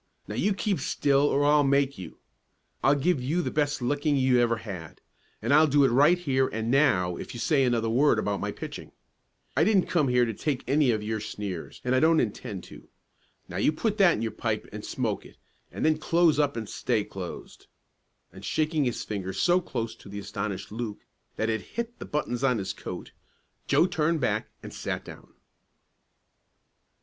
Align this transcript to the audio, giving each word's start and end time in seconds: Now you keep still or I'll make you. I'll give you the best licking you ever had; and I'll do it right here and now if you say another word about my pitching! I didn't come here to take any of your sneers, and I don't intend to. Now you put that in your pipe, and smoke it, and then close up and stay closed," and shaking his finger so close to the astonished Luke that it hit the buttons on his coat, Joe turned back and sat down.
Now 0.27 0.33
you 0.33 0.55
keep 0.55 0.79
still 0.79 1.27
or 1.27 1.43
I'll 1.45 1.63
make 1.63 1.95
you. 1.99 2.17
I'll 2.83 2.95
give 2.95 3.21
you 3.21 3.43
the 3.43 3.51
best 3.51 3.83
licking 3.83 4.17
you 4.17 4.39
ever 4.39 4.57
had; 4.57 4.99
and 5.43 5.53
I'll 5.53 5.67
do 5.67 5.83
it 5.83 5.89
right 5.89 6.17
here 6.17 6.47
and 6.47 6.71
now 6.71 7.17
if 7.17 7.35
you 7.35 7.39
say 7.39 7.63
another 7.63 7.87
word 7.87 8.17
about 8.17 8.39
my 8.39 8.51
pitching! 8.51 8.93
I 9.55 9.63
didn't 9.63 9.85
come 9.91 10.07
here 10.07 10.25
to 10.25 10.33
take 10.33 10.63
any 10.67 10.89
of 10.89 11.03
your 11.03 11.19
sneers, 11.19 11.81
and 11.83 11.93
I 11.93 11.99
don't 11.99 12.19
intend 12.19 12.63
to. 12.63 12.87
Now 13.47 13.57
you 13.57 13.71
put 13.71 13.99
that 13.99 14.13
in 14.15 14.23
your 14.23 14.31
pipe, 14.31 14.67
and 14.73 14.83
smoke 14.83 15.23
it, 15.23 15.37
and 15.71 15.85
then 15.85 15.99
close 15.99 16.39
up 16.39 16.57
and 16.57 16.67
stay 16.67 17.03
closed," 17.03 17.67
and 18.33 18.43
shaking 18.43 18.85
his 18.85 19.03
finger 19.03 19.33
so 19.33 19.61
close 19.61 19.93
to 19.97 20.09
the 20.09 20.17
astonished 20.17 20.71
Luke 20.71 21.05
that 21.35 21.47
it 21.47 21.61
hit 21.61 21.99
the 21.99 22.05
buttons 22.05 22.43
on 22.43 22.57
his 22.57 22.73
coat, 22.73 23.11
Joe 23.67 23.85
turned 23.85 24.19
back 24.19 24.49
and 24.63 24.73
sat 24.73 25.05
down. 25.05 25.33